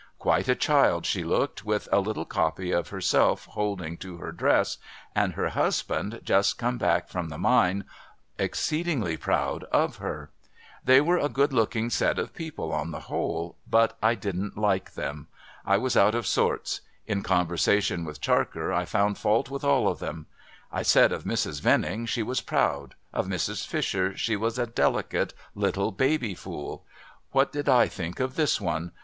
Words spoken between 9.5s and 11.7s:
of her. They were a good